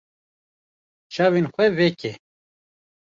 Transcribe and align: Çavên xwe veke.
Çavên 1.13 1.47
xwe 1.53 1.65
veke. 1.77 2.11